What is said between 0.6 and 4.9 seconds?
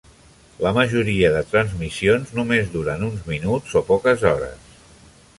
La majoria de transmissions només duren uns minuts o poques hores.